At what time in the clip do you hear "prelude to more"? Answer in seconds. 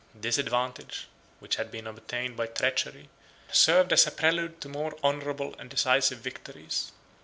4.11-4.97